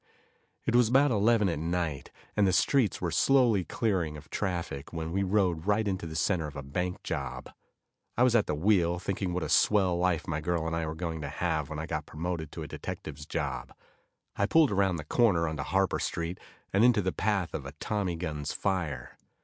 It 0.65 0.73
was 0.75 0.89
about 0.89 1.11
eleven 1.11 1.47
at 1.47 1.59
night, 1.59 2.09
and 2.35 2.47
the 2.47 2.51
streets 2.53 2.99
were 3.01 3.11
slowly 3.11 3.63
clearing 3.63 4.17
of 4.17 4.31
traffic, 4.31 4.91
when 4.91 5.11
we 5.11 5.21
rode 5.21 5.67
right 5.67 5.87
into 5.87 6.07
the 6.07 6.15
center 6.15 6.47
of 6.47 6.55
a 6.55 6.63
bank 6.63 7.03
job. 7.03 7.51
I 8.17 8.23
was 8.23 8.33
at 8.35 8.47
the 8.47 8.55
wheel, 8.55 8.97
thinking 8.97 9.31
what 9.31 9.43
a 9.43 9.47
swell 9.49 9.95
life 9.95 10.27
my 10.27 10.41
girl 10.41 10.65
and 10.65 10.75
I 10.75 10.87
were 10.87 10.95
going 10.95 11.21
to 11.21 11.29
have 11.29 11.69
when 11.69 11.77
I 11.77 11.85
got 11.85 12.07
promoted 12.07 12.51
to 12.53 12.63
a 12.63 12.67
detective's 12.67 13.27
job. 13.27 13.75
I 14.35 14.47
pulled 14.47 14.71
around 14.71 14.95
the 14.95 15.03
corner 15.03 15.47
onto 15.47 15.61
Harper 15.61 15.99
street, 15.99 16.39
and 16.73 16.83
into 16.83 17.03
the 17.03 17.13
path 17.13 17.53
of 17.53 17.67
a 17.67 17.73
tommy 17.73 18.15
gun's 18.15 18.53
fire. 18.53 19.19